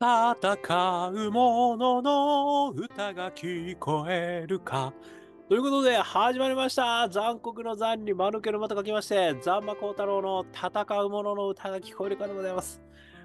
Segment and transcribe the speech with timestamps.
[0.00, 4.92] 戦う者のの歌が聞こえるか？
[5.48, 7.08] ということで、始まりました。
[7.08, 12.80] 残酷の残に間抜けのまと書きまして、ザンマコウタロウの戦う者のの歌が聞こえるかでございます。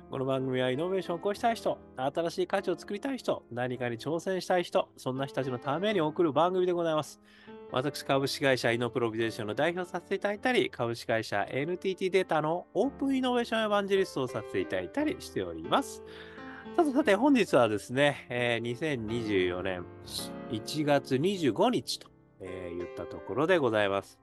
[0.10, 7.22] この番組はイノベーションを起こしたい人、新しい価値を作りたい人、何かに挑戦したい人、そんな人たちのために送る番組でございます。
[7.72, 16.02] 私、株式会社イノプロビゼーションの代表させていただいたり、株式会社 NTT データのオープンイノベーションエヴァンジェリストをさせていただいたりしております。
[16.76, 19.86] さてさて、本日はですね、えー2024年
[20.50, 22.08] 1月25日と、
[22.40, 24.18] えー言ったところでございます。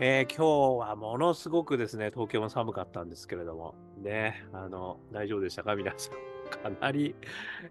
[0.00, 5.76] えー今日はものすごくですね、東京も寒かったんですけれども、ね、あの、大丈夫でしたか？
[5.76, 6.14] 皆さん。
[6.50, 7.14] かなり、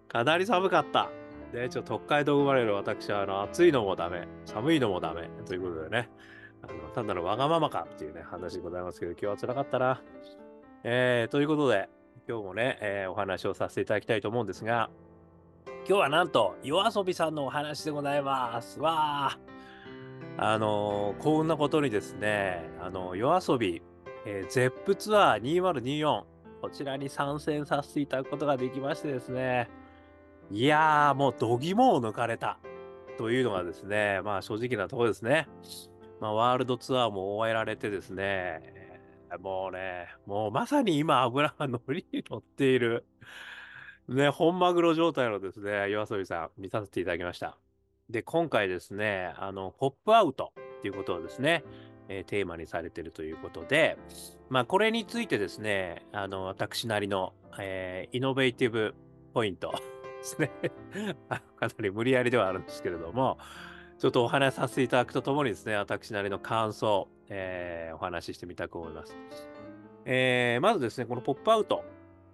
[0.08, 1.10] かなり寒かった。
[1.52, 6.08] で、ちょっと北海道生まれる私は、あの、暑いのもダメ、寒いのもダメ、ということでね、
[6.62, 10.02] あの、単なるわがままかっていうね、話でございますけど、今日は辛かったな。
[10.84, 11.88] えーということで、
[12.28, 14.90] 今日もね、えーお話をさせていただきたいと思うんですが、
[15.88, 18.78] 今日はなんと、夜遊びさんのお話でございます。
[18.78, 20.42] わー。
[20.42, 23.82] あのー幸運なことにですね、あの、夜遊び、
[24.24, 26.22] えー、ゼップツアー2024、
[26.60, 29.68] こちらに参戦させていただくことができましてですね、
[30.48, 32.58] いやー、もう度肝を抜かれた
[33.18, 35.48] というのがですね、まあ正直なところですね。
[36.20, 38.81] まあワールドツアーも終えられてですね、
[39.38, 43.04] もうね、もうまさに今油が乗りに乗っている、
[44.08, 47.56] ね、本マグロ状態のですね、夜遊びさん見させていただきました。
[48.10, 51.64] で、今回ですね、あの、ポップアウトっていうことをですね、
[52.08, 53.96] えーテーマにされてるということで、
[54.50, 58.94] まあ、これについてですね、あの、私なりの、えーイノベーティブ
[59.32, 59.78] ポイントで
[60.24, 60.50] すね、
[61.28, 63.38] かなり無理やりではあるんですけれども、
[64.02, 69.16] ちょっとお話しさせていただくとともにですね、私なりの感想、えーお話ししてみたく思います。
[70.04, 71.84] えーまずですね、このポップアウト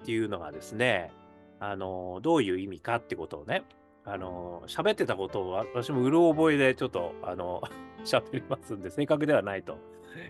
[0.02, 1.12] っていうのがですね、
[1.60, 3.64] あの、どういう意味かってことをね、
[4.06, 7.60] あの、喋ってたことを私もうる覚えでちょっと、あの、
[8.03, 9.76] 喋りますんで、正確ではないと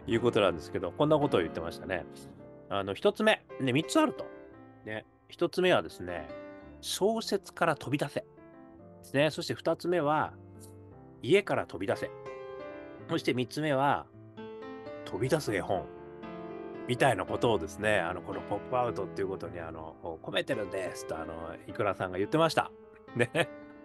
[0.08, 2.04] いうことなんですけど、こんなことを言ってましたね。
[2.68, 4.26] あの、一つ目、ね、三つあると。
[4.84, 6.26] ね、一つ目はですね、
[6.80, 8.22] 小説から飛び出せ。
[8.22, 8.26] で
[9.04, 9.30] すね。
[9.30, 10.32] そして二つ目は、
[11.22, 12.10] 家から飛び出せ。
[13.08, 14.06] そして三つ目は、
[15.04, 15.86] 飛び出す絵本。
[16.86, 22.70] みたいなことをですね、あの、このポップアウトっていうことに、あの、込めてるんですと、あの、いくらさんが言ってました。
[23.14, 23.30] ね。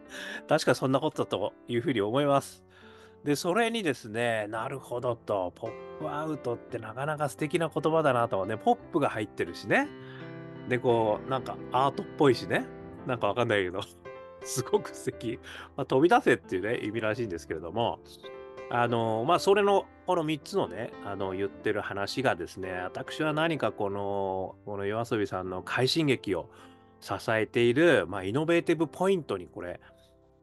[0.48, 2.64] 確かそんなことだというふうに思います。
[3.24, 9.88] で、それにですね、なるほどと、ポップアウトってなかなか素敵な言葉だなとはね、ポップが入ってるしね。
[10.70, 12.66] で、こう、なんかアートっぽいしね。
[13.06, 13.82] なんかわかんないけど、
[14.44, 15.40] すごく素敵。
[15.76, 18.00] まあ、飛び出せっていうね、意味らしいんですけれども、
[18.70, 26.50] あの、まあ、それの、この3つのね、あの、言ってる話がですね、私は何かこの、この夜遊びさんの快進撃を
[27.00, 29.80] 支えている、まあ、イノベーティブポイントにこれ、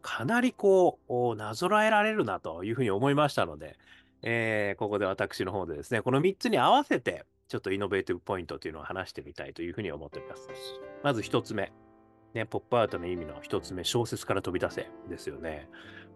[0.03, 3.79] かなりこう、なぞらえられるなというふうに思いましたので、
[4.23, 10.49] えーここで私の方でですね、この3つに合わせて、ちょっとイノベーティブポイントというのを話してみたいというふうに思っております。
[11.03, 11.73] まず1つ目。
[12.35, 15.69] ね、ポップアウトの意味の1つ目、小説から飛び出せですよね。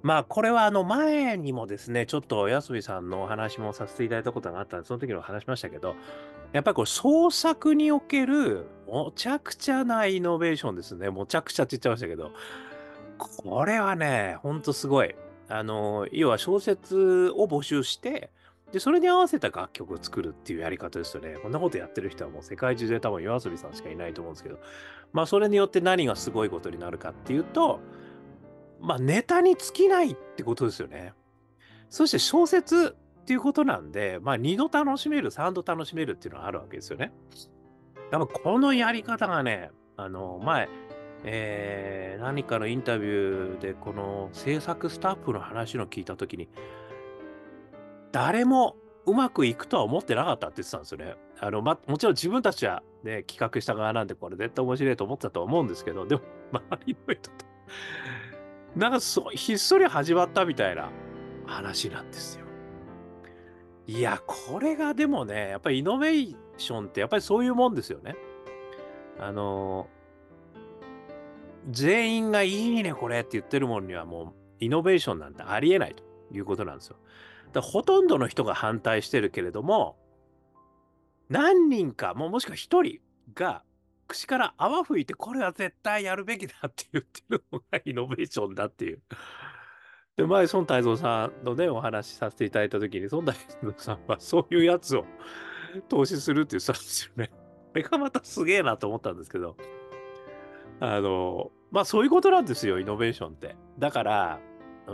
[0.02, 5.96] まあ、これはあの前にもですね、ちょっと安部さんのお話もさせていただいたことがあったんで、その時にも話しましたけど、
[6.52, 11.10] やっぱりこれ創作における、むちゃくちゃなイノベーションですね。
[11.10, 12.32] むちゃくちゃって言っちゃいましたけど、
[13.16, 15.14] これはね、ほんとすごい。
[15.48, 18.30] あの、要は小説を募集して、
[18.74, 21.36] で、それに合わせた楽曲を作るっていうやり方ですよね。
[21.40, 24.58] こんなことやってる人はもう世界中で多分夜遊びさんしかいないと思うんですけど、
[25.12, 27.78] まあそれによって何がすごいことになるかっていうと、
[28.80, 31.12] まあネタに尽きないってことですよね。
[31.88, 37.12] そして小説っていうことなんで、まあ二度楽しめる、三度楽しめるっていうのがあるわけですよね。
[38.10, 40.68] やっぱこのやり方がね、あの、前、
[41.22, 46.48] えー何かのインタビューでこの制作スタッフの話を聞いたときに、
[48.14, 48.76] 誰も
[49.06, 51.16] うまくいくとは思ってなかったって言ってたんですよね。
[51.40, 56.22] あの、ま、もちろん自分たちはね、企画した側なんで、これ絶対面白いと思ってたと思うんですけど、でも、
[56.70, 57.44] 周りの人と、
[58.78, 60.90] なんかそ、ひっそり始まったみたいな
[61.44, 62.46] 話なんですよ。
[63.88, 68.14] いや、これがでもね、やっぱりイノベーションってやっぱりそういうもんですよね。
[69.18, 69.88] あの、
[71.68, 76.96] 全員がいいね、これって言ってるものにはもう、イノベーションなんてありえないということなんですよ。
[77.54, 79.96] だほとんどの人が反対してるけれども、
[81.28, 82.98] 何人か、ももしくは一人
[83.32, 83.62] が、
[84.08, 89.00] 口から泡吹いて、これは絶対やるべきだって言ってるのがイノベーションだっていう。
[90.16, 95.06] で、前、孫太蔵さんのね、お話しさせていただいたときに、孫太蔵さんはそういうやつを
[95.88, 97.30] 投資するって言ってたんですよね。
[97.72, 99.56] これがまたすげえなと思ったんですけど、
[100.80, 103.56] あの、まあそういうことなんですよ、イノベーションって。
[103.78, 104.40] だから、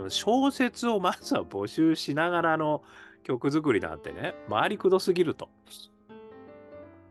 [0.09, 2.83] 小説をまずは募集しながらの
[3.23, 5.49] 曲作りなんてね、回りくどすぎると。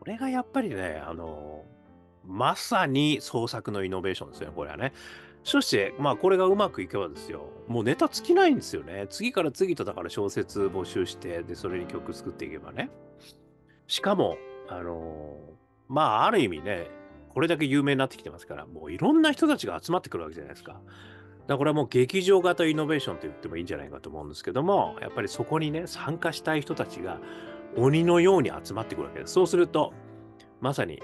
[0.00, 1.64] これがやっぱりね、あの、
[2.26, 4.92] まさに創作のイノベーションですよね、これはね。
[5.44, 9.06] そして、まあこれがうまくいけばですよ、もうネタ尽きないんですよね。
[9.08, 12.90] 次から次とだから小説募集して、で、それに曲作っていけばね。
[13.86, 14.36] しかも、
[14.68, 15.36] あの
[15.88, 16.90] まあある意味ね、
[17.30, 20.80] これだけ有名になってきてますから、もういろんな人たちが集まってくるわけじゃないですか。
[21.50, 27.18] だこれはもう劇場型イノベーションと言ってもいいんじゃないかと思うんですけども、やっぱりそこにね、参加したい人たちが
[27.76, 29.32] 鬼のように集まってくるわけです。
[29.32, 29.92] そうすると、
[30.60, 31.02] まさに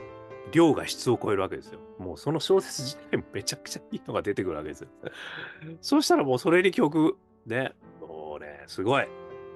[0.52, 1.80] 量が質を超えるわけですよ。
[1.98, 4.88] もうその小説自体もめちゃくちゃいいのが出てくるわけですよ。
[5.80, 9.04] そうしたらもうそれに曲、ね、もうね、すごい。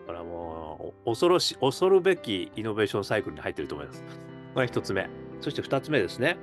[0.06, 4.02] これはもう恐ろし、恐るべきイノベーションサイクルに入ってると思います。
[4.54, 5.08] これ一つ目。
[5.40, 6.36] そして二つ目ですね。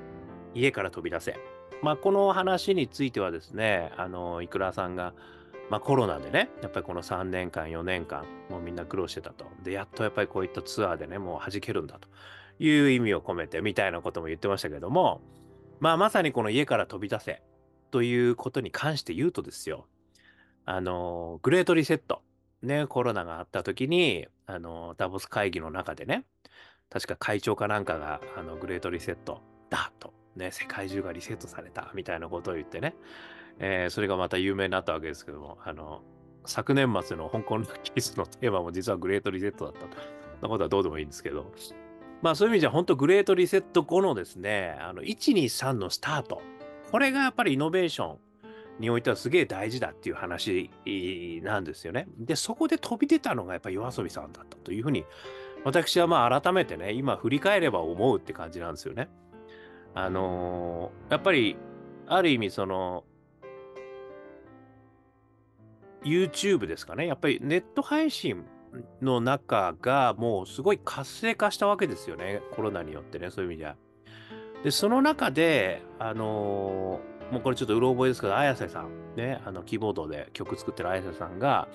[0.53, 1.56] 家から飛び出せ。
[1.81, 5.13] まあ、この話についてはですね、あの、いくらさんが、
[5.69, 9.45] まあ、コロナでね、やっぱりこの3年間、4年間、もうみんな苦労してたと。
[9.63, 12.07] で、やっとやっぱりこういったツアーでね、もう弾けるんだと
[12.59, 15.21] いう意味を込めて、みたいなことも言ってましたけども、
[15.79, 17.43] まあ、まさにこの家から飛び出せ
[17.91, 19.87] ということに関して言うとですよ、
[20.65, 22.21] あの、グレートリセット、
[22.61, 26.25] ね、コロナがあった時に、あの、ダボス会議の中でね、
[26.89, 30.16] 確か会長かなんかが、あの、グレートリセットだと。
[30.37, 32.95] ね、世界中がリセットされたみたいなことを言ってね、
[33.59, 36.01] えーそれがまた有名になったわけですけども、あの、
[36.45, 40.17] 昨年末の香港ラッキーズのテーマも実はグレートリセットだったと。
[40.41, 41.51] なことはどうでもいいんですけど、
[42.21, 46.41] まあそういう意味じゃ本当グレートリセット後のですね、あの、123のスタート。
[46.91, 48.17] これがやっぱりイノベーション
[48.79, 50.71] においてはすげえ大事だっていう話
[51.43, 52.07] なんですよね。
[52.17, 55.05] で、そこで飛び出たのがやっぱり夜遊びさんだったというふうに、
[55.65, 59.09] 私はまあ改めてね、今振り返れば思うって感じなんですよね。
[59.93, 61.57] あのーやっぱり、
[62.07, 63.03] ある意味その、
[66.03, 67.07] YouTube ですかね。
[67.07, 68.45] やっぱりネット配信
[69.01, 72.41] の中がもうすごい活性化したわけですよね。
[72.51, 73.75] コロナによってね、そういう意味じゃ。
[74.63, 81.67] で、その中で、あのーもうこれちょっとうろ覚えですけど、綾瀬さん、ね、あの、キーボードで曲作ってる綾瀬さんが、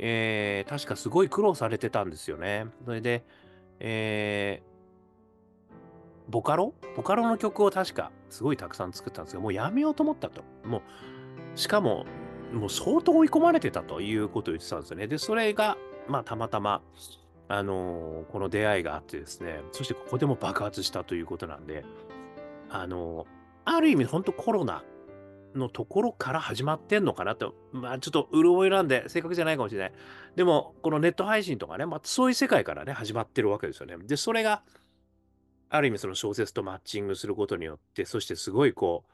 [0.00, 2.66] えー確かすごい苦労されてたんですよね。
[2.84, 3.22] それで、
[3.78, 4.75] えー
[6.28, 6.74] ボカロ？
[6.96, 10.42] ボカロの曲を確かすごいたくさん作ったんですけど、もうやめようと思ったと。
[10.64, 12.06] もう、しかも、
[12.52, 15.06] もう相当追い込まれてたということを言ってたんですよね。
[15.06, 15.76] で、それが、
[16.08, 16.82] まあ、たまたま、
[17.48, 21.84] あのーこの出会いがあってですね、そしてここでも爆発したということなんで、
[22.70, 23.26] あのー
[23.68, 24.84] ある意味、本当コロナ
[25.54, 29.92] のところから始まってんのかなと、まあ、ちょっとうる覚えなんで、正確じゃないかもしれない。
[30.36, 33.96] でも、このネット配信とかね、まあ、そういう世界からね、始まってるわけですよね。
[34.06, 34.62] で、それが、
[35.68, 39.12] ある意味その小説とマッチングすることによって、そしてすごいこう、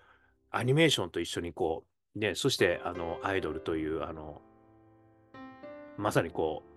[0.51, 1.85] アニメーションと一緒にこ
[2.15, 4.43] う、ね、そしてあの、アイドルという、あの、
[5.97, 6.73] まさにこう、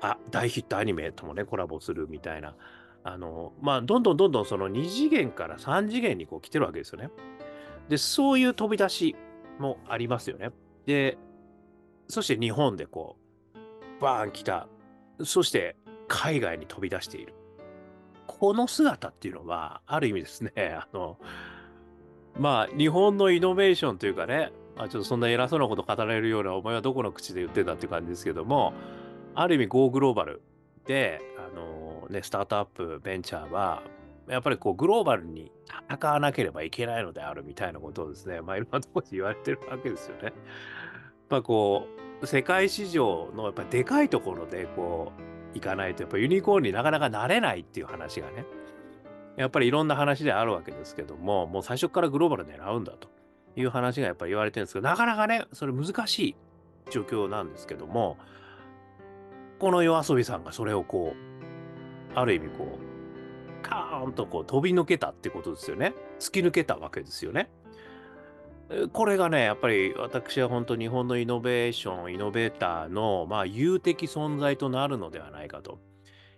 [0.00, 2.56] あ、大ヒットアニメともね、コラボするみたいな、
[3.04, 7.10] あの、まあ、どんどんどんどんその2次元から3次元にこう来てるわけですよね。
[7.88, 9.16] で、そういう飛び出し
[9.58, 10.50] もありますよね。
[10.86, 11.18] で、
[12.08, 13.16] そして日本でこ
[13.54, 14.68] う、バーン来た。
[15.24, 15.76] そして
[16.08, 17.34] 海外に飛び出している。
[18.42, 21.16] この姿っていうのは、ある意味ですね、 あの、
[22.36, 28.74] まあ、日本のイノベーションというかね、まあ、ちょっとそんな偉そうなこと語られるような、お前はどこの口で言ってんだって感じですけども、
[29.36, 30.42] ある意味、Go グローバル
[30.86, 33.84] で、あのね、スタートアップ、ベンチャーは、
[34.26, 35.52] やっぱりこうグローバルに
[35.88, 40.24] 戦わなければいけないのであるみたいなことをですね、まあいろんなところで言われてるわけですよね。
[40.24, 40.32] やっ
[41.28, 41.86] ぱこ
[42.20, 48.44] う、世界市場のやっぱでかいところでこう、行かないと、やっぱユニコーンになかなかなれないっていう話がね、
[49.36, 53.08] やっぱりいろんな話であるわけですけども、もう最初からグローバル狙うんだと
[53.56, 56.36] いう話がやっぱり言われてるんですけど、なかなかね、それ難しい
[56.90, 58.18] 状況なんですけども、
[59.58, 65.94] この夜遊びさんがそれをこう、ある意味こう、カーンとこう飛び抜けたってことですよね。
[66.18, 67.48] 突き抜けたわけですよね。
[68.92, 75.78] これがね、やっぱり私は本当日本のイノベーション、イノベーターの、まあ、有的存在となるのではないかと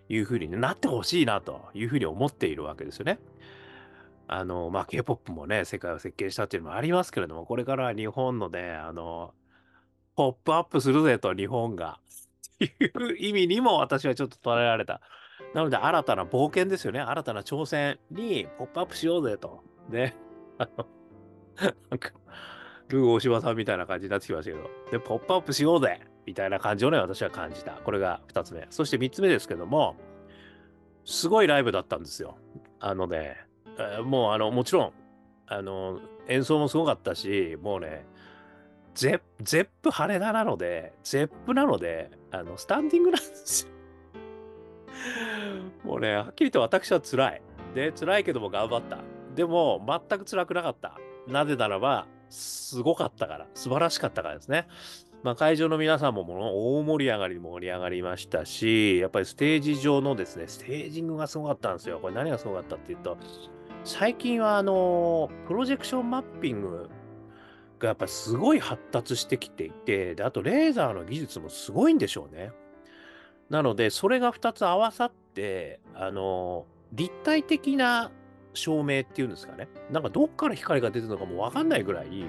[0.09, 3.19] いうふうになってほしいなというふうに思っているわけですよね。
[4.27, 9.33] あの、まあ、K-POP もね、世界を席巻したっていうのもありますけれども、これからは日本のね、あの、
[10.15, 11.99] ポップアップするぜと、日本が。
[12.59, 15.01] いう意味にも私はちょっと捉えられた。
[15.53, 17.01] なので、新たな冒険ですよね。
[17.01, 19.61] 新たな挑戦にポップアップしようぜと。
[19.89, 20.15] で、
[20.57, 20.85] あの、
[21.89, 22.11] なんか、
[22.89, 27.73] ルー大柴さんみたいな感じになってきましたけど、で、ポップアップしようぜみたいな感じをね、私は感じた。
[27.73, 28.67] これが2つ目。
[28.69, 29.95] そして3つ目ですけども、
[31.05, 32.37] すごいライブだったんですよ。
[32.79, 33.37] あのね、
[33.77, 34.93] えーもうあの、もちろん、
[35.47, 38.05] あの、演奏もすごかったし、もうね、
[38.95, 43.71] ゼゼップ羽田なので、ゼップなので、あの、スタンディングなんですよ。
[45.83, 47.41] もうね、はっきりと私は辛い。
[47.73, 48.99] で、辛いけども頑張った。
[49.35, 50.97] でも、全く辛くなかった。
[51.27, 54.67] なぜならば、すごかったから、素晴らしかったからですね。
[55.23, 61.99] まあ、会場の皆さんもも大盛り上がり盛り上がりましたし、やっぱりステージ上のですね、ステージングがすごかったんですよ。
[61.99, 63.17] これ何がすごかったっていうと、
[63.83, 66.89] 最近はあの、プロジェクションマッピング
[67.79, 72.51] がやっぱりすごい発達してきていて、で、あとレーザーの技術もすごいんでしょうね。
[73.49, 78.11] なので、それが2つ合わさって、あの、立体的な
[78.55, 79.67] 照明っていうんですかね。
[79.91, 82.25] なんかどっから光が出てるのかもわかんないぐらい、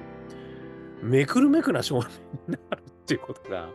[1.02, 2.08] めくるめくな照明に
[2.70, 3.68] なるっていうことが、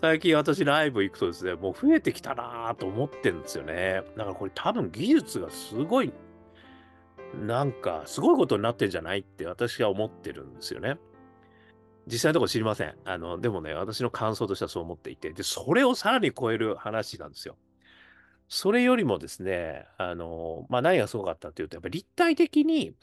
[0.00, 4.02] 最近私ライブ行くとですね、もう増えてきたなと思ってるんですよね。
[4.16, 6.12] だからこれ多分技術がすごい、
[7.44, 10.98] なんかすごいことになってんじゃないって私は思ってるんですよね。
[12.06, 12.94] 実際のところ知りません。
[13.04, 17.56] あの、でもね、私の感想としてはそう思っていて、で、それをさらに超える話なんですよ。
[18.48, 22.94] それよりもですね、あの、まあ、何がすごかったっていうと、やっぱり立体的に、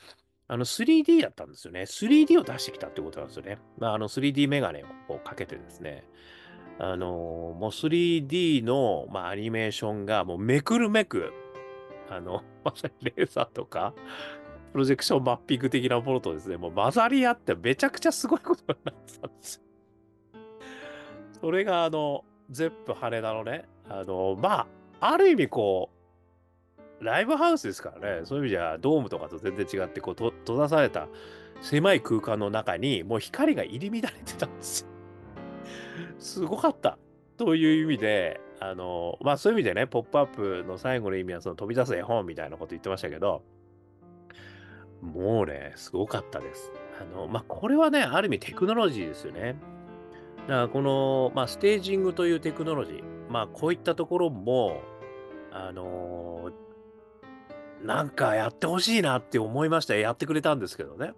[0.47, 1.81] あの 3D だったんですよね。
[1.81, 3.57] 3D を出してきたってことなんですよね。
[3.79, 6.03] まあ、あの 3D メガネをかけてですね、
[6.77, 11.33] あのもう 3D の、まあ、アニメーションがもうめくるめく、
[12.09, 13.93] あの、 まさにレーザーとか、
[14.71, 19.61] プロジェクションマッピング的なものとですね、もう混ざり合ってめちゃくちゃすごいことになってたんですよ。
[21.41, 24.67] それがあの、ゼップ羽田のね、あの、まあ、
[25.07, 25.89] ある意味こ
[26.99, 31.07] う、ライブハウスですからね、そういう意味じゃドームとかと全然違って、こう、と閉ざされた
[31.61, 34.87] 狭い空間の中に、もう光が入り乱れてたんですよ。
[36.19, 36.97] すごかった。
[37.37, 43.43] という意味で、あの、まあそういう意味でね、ポップアップの最後の意味はその飛び出す絵本みたいなこと言ってましたけど、
[45.01, 46.71] もうね、すごかったです。
[46.99, 49.55] あの、まあこれはね、ある意味テクノロジーですよね。
[50.47, 54.81] だからこの、まあ、ステージングというテクノロジー、まあこういったところも、
[55.57, 59.95] あのー、なんかやってほしいなって思いました。
[59.95, 61.13] やってくれたんですけどね。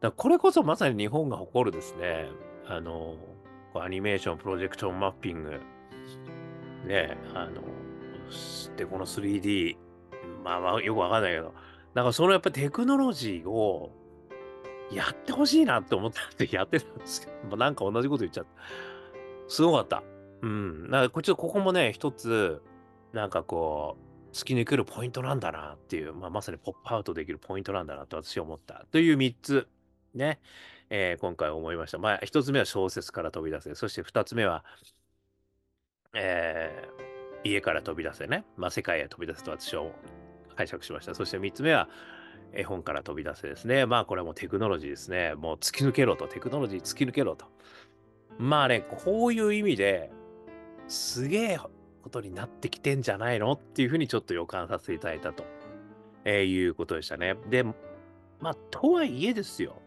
[0.00, 2.28] だこれこそまさに日本が誇るですね、
[2.66, 5.60] あのー、アニメーション、プロジェクションマッピング、
[6.88, 7.62] ね、あの、
[8.76, 9.76] で、この 3D、
[10.42, 11.54] まあまあよくわかんないけど、
[11.94, 13.92] なんかそのやっぱテクノロジーを
[14.90, 18.50] やってほしいなって思ってやってたんですけど、なんか同じこと言っちゃった。
[19.46, 20.02] すごかった。
[20.42, 20.90] うん。
[20.90, 22.60] なんかこっちここもね、一つ、
[23.12, 23.96] なんかこ
[24.30, 29.68] う、突き抜けるポイントなんだなっていう、まあ、まさにポップアウトできるポイントなんだなと私は思ったという3つ、
[30.14, 30.40] ね、
[30.88, 31.98] えー、今回思いました。
[31.98, 34.64] まあ、1つ目は小説から飛び出せ、そして2つ目は、
[36.14, 39.84] えー、家から飛び出せね、まあ、世界へ飛び出すと私は
[40.56, 41.14] 解釈しました。
[41.14, 41.88] そして3つ目は、
[42.54, 43.86] 絵本から飛び出せですね。
[43.86, 45.34] まあこれはもうテクノロジーですね。
[45.34, 47.46] もう突き抜けろと、テクノロジー突き抜けろと。
[48.38, 50.10] まあね、こういう意味で、
[50.88, 51.58] すげえ
[52.02, 53.52] ことになってきてんじゃないの？
[53.52, 55.44] っていうふうにちょっと予感させていただいたと、
[56.24, 57.36] えー、いうことでしたね。
[57.48, 59.80] で、まあ、とはいえですよ。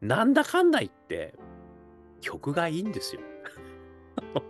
[0.00, 1.34] なんだかんだ言って、
[2.20, 3.20] 曲がいいんですよ。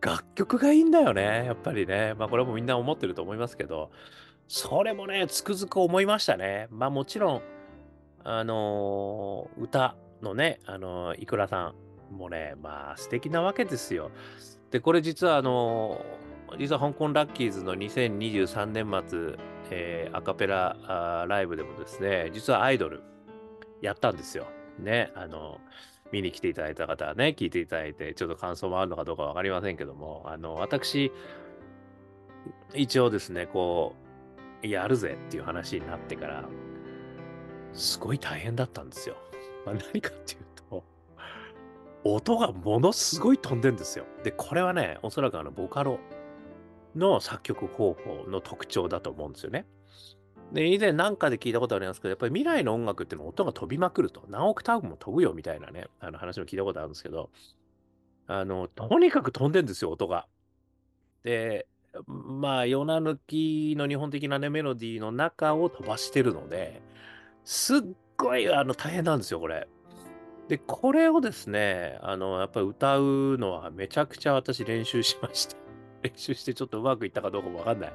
[0.00, 2.14] 楽曲がいいんだよね、やっぱりね。
[2.14, 3.90] まあ、これもみんな思ってると思いますけど、
[4.46, 6.68] それもね、つくづく思いましたね。
[6.70, 7.42] まあ、もちろん、
[8.22, 11.74] あのー、歌のね、あのー、いくらさん、
[12.10, 14.10] もうね、まあ素敵なわけですよ。
[14.70, 16.04] で、これ実はあの、
[16.58, 19.36] 実は香港ラッキーズの2023年末、
[19.70, 23.02] えー、アカペラライブでもですね、実はアイドル
[23.82, 24.46] やったんですよ。
[24.78, 25.60] ね、あの、
[26.12, 31.12] 見に来ていただいた方はね、聞いていただいて、ちょっと感想もあるのかどうかわかりませんけども、あの、私、
[32.74, 33.94] 一応ですね、こ
[34.62, 36.44] う、やるぜっていう話になってから、
[37.72, 39.16] すごい大変だったんですよ。
[39.66, 40.40] まあ、何かっていう
[42.14, 44.04] 音がものすごい飛んでんですよ。
[44.22, 45.98] で、これはね、おそらくあの、ボカロ
[46.94, 49.66] の作曲方法の特徴だと思うんですよね。
[50.52, 57.30] で、以前なんかで聞いたことありますけど、やっぱり未来の音楽っていうのは音が飛びまくると、何億ターブも飛ぶよみたいなね、あの話も聞いたことあるんですけど、
[58.26, 60.26] あの、とにかく飛んでんですよ、音が。
[61.22, 61.66] で、
[62.06, 66.80] まあ、ヨナ抜きの日本的なね、メロディーの中を飛ばしてるので、
[67.44, 67.80] すっ
[68.16, 69.68] ごいあの大変なんですよ、これ。
[70.48, 75.56] で、これをですね、あの、やっぱり歌うのはめちゃくちゃ私練習しました。
[76.02, 77.92] 練習してちょっとうまくいったかどうかもわかんない。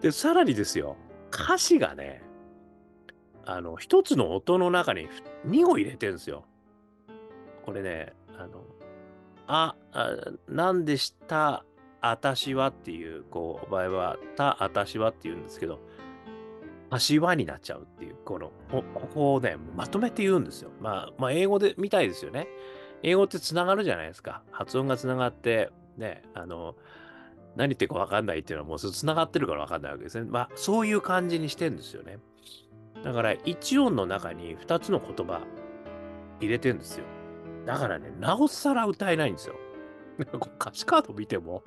[0.00, 0.96] で、さらにですよ、
[1.30, 2.22] 歌詞がね、
[3.44, 5.08] あの、一つの音の中に
[5.46, 6.44] 2を入れてるんですよ。
[7.64, 8.64] これね、あの、
[9.46, 10.16] あ、あ
[10.48, 11.64] なんでした、
[12.00, 15.80] あたしはっていう、こう、場合は、た、あたしはって言うんですけど、
[16.92, 20.70] 柏になっちゃうっていう、この、ここをね、まとめて言うんですよ。
[20.78, 22.48] まあ、まあ、英語で、みたいですよね。
[23.02, 24.42] 英語ってつながるじゃないですか。
[24.50, 26.76] 発音がつながって、ね、あの、
[27.56, 30.28] 何言ってるか分かんないっていうのはもうつながってるから分かんないわけですね。
[30.28, 32.18] まあ、そういう感じにしてんですよね。
[33.02, 35.40] だから、1音の中に2つの言葉
[36.40, 37.06] 入れてんですよ。
[37.64, 39.54] だからね、なおさら歌えないんですよ。
[40.60, 41.62] 歌詞カード見ても、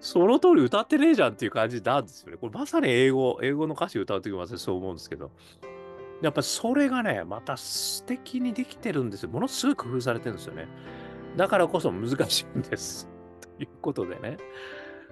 [0.00, 2.36] その通り歌ってねえじゃんっていう感じなんですよね。
[2.36, 5.30] これまさに英語、英語の歌詞歌うときも私そう思うんですけど、
[6.22, 9.28] やっぱそれがね、また素敵にできてるんですよ。
[9.30, 10.68] ものすごい工夫されてるんですよね。
[11.36, 13.08] だからこそ難しいんです。
[13.40, 14.38] ということでね。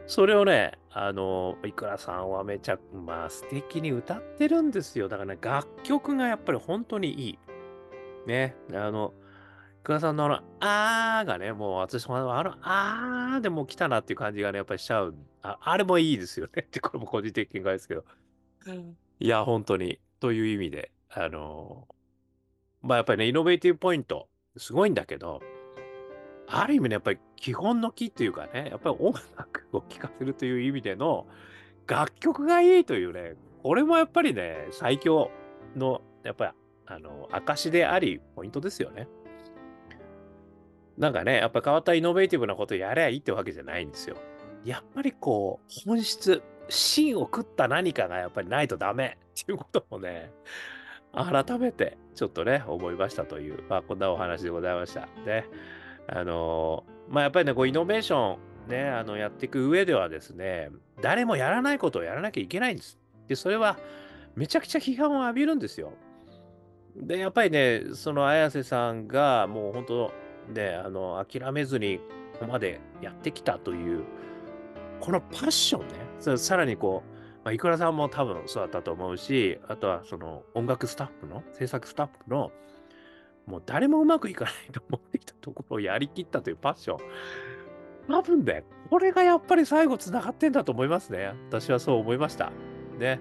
[0.06, 5.08] それをね、あの、いくらさんはめちゃ、まあ素敵に歌ってるんですよ。
[5.08, 7.38] だからね、楽曲がやっぱり本当にいい。
[8.26, 9.14] ね、あの、
[9.84, 15.14] いくらさんのあの、あーがね、もう私もあの、あーでも来たなっていう感じがね、やっぱりしちゃう。
[15.42, 18.04] ああれもいいですよねって、 これも個人的見解ですけど。
[19.20, 20.00] いや、本当に。
[20.20, 21.86] という意味で、あの、
[22.80, 25.42] まあやっぱりね、イノベーティブポイント、すごいんだけど、
[26.46, 31.26] ある意味ね、やっぱり基本の木っていうかね、やっぱり音楽を聴かせるという意味での
[31.86, 35.30] 楽曲がいいというね、これもやっぱりね、最強
[35.76, 36.52] の、やっぱり、
[36.86, 39.08] あの、証であり、ポイントですよね。
[40.98, 44.16] なんかね、やっぱ変わったイノベーティブなことやればいいってわけじゃないんですよ。
[44.64, 50.30] やっぱりこう、本質、芯を食った何かがやっぱりないとダメっていうこともね、
[51.12, 55.08] 改めてちょっとね、思いましたという、まあ、こんなお話でございました。
[55.26, 55.46] ね。
[56.06, 58.36] あのまあ、やっぱりね、こう、イノベーショ
[58.66, 60.70] ン、ね、あの、やっていく上ではですね、
[61.00, 62.98] 誰もやらないことをやらなきゃいけないんです。
[63.28, 63.78] で、それは、
[64.36, 65.92] めちゃくちゃ批判を浴びるんですよ。
[66.96, 70.12] で、やっぱりね、その綾瀬さんが、もう本当、
[70.48, 71.98] ね、あの、諦めずに、
[72.34, 74.04] ここまでやってきたという、
[75.00, 82.50] このパッションね、さらにこう、まあ、いくらさんも多分そうだったと思うし、あとはその音楽スタッフの、制作スタッフの、
[83.46, 86.98] もう誰もうまくいかないと思ってきたところをやりきったというパッション。
[88.08, 91.34] 多分ね、これがやっぱり最後つながってんだと思いますね。
[91.48, 92.52] 私はそう思いました。
[92.98, 93.20] ね。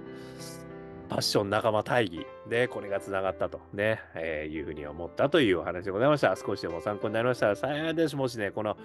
[1.13, 6.35] パッション仲間大義で、これがつながったとね、えー、いうふうに思ったというお話でございました。
[6.35, 8.15] 少しでも参考になりましたら幸いです。
[8.15, 8.77] もしね、この、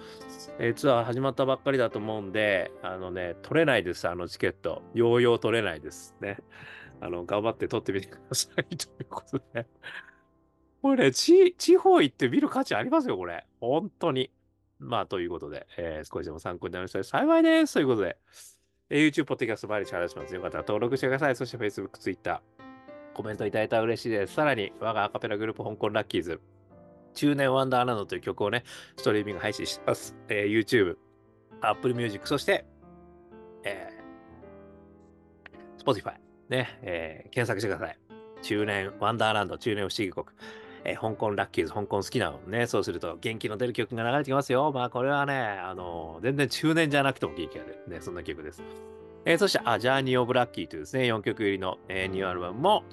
[0.59, 4.83] えー、ツアー始まったばっかりだと思うんで、あのね、取れないです、あのチケット。
[4.93, 6.37] ようよう取れないですね。
[7.01, 9.65] あの、頑張って取ってみてくださいということで。
[10.83, 13.47] これね、地、方行って見る価値ありますよ、これ。
[13.59, 14.29] 本当に。
[14.77, 17.73] まあ、ということで、えー、少しでも参考になりましたら幸いです。
[17.73, 18.17] ということで。
[18.89, 20.33] YouTube、ポッドキャスト毎日話します。
[20.33, 21.35] よかったら登録してください。
[21.35, 22.41] そして Facebook、Twitter、
[23.13, 24.33] コメントいただいたら嬉しいです。
[24.33, 26.41] さらに、我がアカペラグループ、香港ラッキーズ、
[27.13, 28.63] 中年ワンダーランドという曲をね、
[28.97, 30.15] ストリーミング配信してます。
[30.27, 30.97] えー、YouTube、
[31.61, 32.65] Apple Music、そして、
[33.63, 36.15] えー、Spotify、
[36.49, 37.97] ね、えー、検索してください。
[38.41, 40.25] 中年ワンダーランド、中年不思議国。
[40.83, 44.71] えー、香港ラッキーズ、香港好きなのね、そうすると元気の出る曲が流れてきますよ。
[44.73, 47.83] まあこれはね、あのー、全然中年じゃなくても元気が出る。
[47.87, 48.63] ね、そんな曲です。
[49.25, 52.83] えー、そして、あ、ジャーニー・オブ・ラッキーというですね、4曲入りの、えー、ニューアルバムも、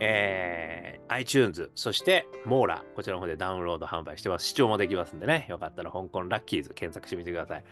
[0.00, 4.46] えー、iTunes、そしてモーラ、こちらの方でダウンロード販売してます。
[4.46, 7.64] 視聴もできますんでね、よかったら香港ラッキーズ検索してみてください。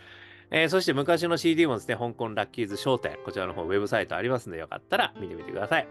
[0.51, 5.89] えー、そして昔の CD もですね、香港ラッキーズ商店、こちらの方ウェブサイトありますんで、よかったら見てみてください。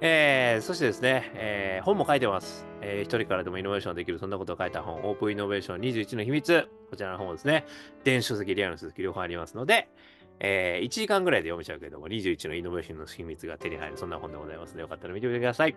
[0.00, 2.64] えー、そしてですね、えー、本も書いてます。
[2.80, 6.68] えー、一人からでもイノベーションできる、そんなことを書いた本、オープンイノベーション21の秘密。
[6.90, 7.64] こちらの本ですね。
[8.04, 9.88] 電子書籍、リアルの書籍両方ありますので、
[10.40, 15.76] えー、1時間ぐらいで読めちゃうけれども、21のイノベーションの秘密が手に入る、そんな本でございますので、よかったら見てみてください。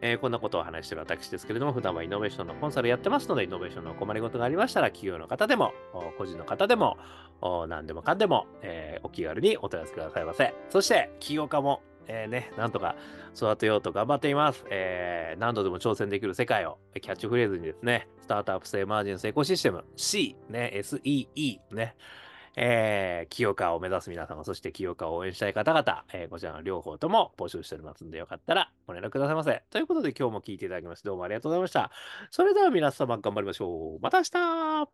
[0.00, 5.72] えー、こんなことを話している私ですけれども、普段はイノベーションのコンサルやってますので、イノベーションの困りごとがありましたら、企業の方でも、
[6.18, 6.96] 個人の方でも、
[7.68, 10.52] 何でもかんでも、えー、お気軽にお問い合わせくださいませ。
[10.70, 12.96] そして、起業家もえー、ね、なんとか
[13.34, 14.64] 育てようと頑張っています。
[14.70, 21.96] えー、何度でも挑戦できる世界をキャッチフレーズにですね、スタートアップ性マージン成功システム C、ね、SEE、ね、
[22.54, 29.62] えー、起業家を目指す皆様、そして起業家を応援したい方々、えー、こちらの両方とも募集しておりますので、よかったらご連絡くださいませ。
[29.70, 31.90] ということで今日も聞いていただきましてどうもありがとうございました。
[32.30, 34.02] それでは皆様頑張りましょう。
[34.02, 34.88] また明日